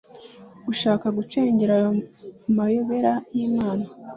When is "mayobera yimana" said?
2.55-3.85